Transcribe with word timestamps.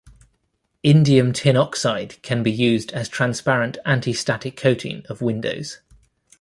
Indium 0.83 1.31
tin 1.31 1.55
oxide 1.55 2.19
can 2.23 2.41
be 2.41 2.51
used 2.51 2.91
as 2.91 3.07
transparent 3.07 3.77
antistatic 3.85 4.57
coating 4.57 5.05
of 5.09 5.21
windows. 5.21 5.77